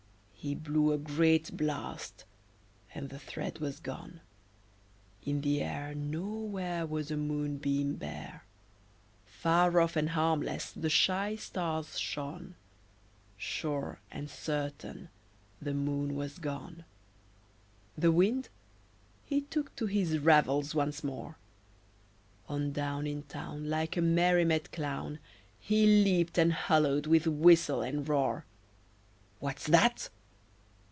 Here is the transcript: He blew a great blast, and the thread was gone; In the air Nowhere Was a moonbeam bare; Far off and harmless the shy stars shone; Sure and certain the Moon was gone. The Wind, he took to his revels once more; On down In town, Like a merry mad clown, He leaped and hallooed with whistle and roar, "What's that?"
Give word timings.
He 0.43 0.55
blew 0.55 0.91
a 0.91 0.97
great 0.97 1.55
blast, 1.55 2.25
and 2.95 3.09
the 3.09 3.19
thread 3.19 3.59
was 3.59 3.79
gone; 3.79 4.21
In 5.23 5.41
the 5.41 5.61
air 5.61 5.93
Nowhere 5.93 6.87
Was 6.87 7.11
a 7.11 7.15
moonbeam 7.15 7.93
bare; 7.97 8.43
Far 9.27 9.79
off 9.79 9.95
and 9.95 10.09
harmless 10.09 10.71
the 10.71 10.89
shy 10.89 11.35
stars 11.35 11.99
shone; 11.99 12.55
Sure 13.37 13.99
and 14.09 14.31
certain 14.31 15.09
the 15.61 15.75
Moon 15.75 16.15
was 16.15 16.39
gone. 16.39 16.85
The 17.95 18.11
Wind, 18.11 18.49
he 19.23 19.41
took 19.41 19.75
to 19.75 19.85
his 19.85 20.17
revels 20.17 20.73
once 20.73 21.03
more; 21.03 21.35
On 22.49 22.71
down 22.71 23.05
In 23.05 23.21
town, 23.21 23.69
Like 23.69 23.95
a 23.95 24.01
merry 24.01 24.45
mad 24.45 24.71
clown, 24.71 25.19
He 25.59 26.03
leaped 26.03 26.39
and 26.39 26.51
hallooed 26.51 27.05
with 27.05 27.27
whistle 27.27 27.83
and 27.83 28.09
roar, 28.09 28.43
"What's 29.37 29.67
that?" 29.67 30.09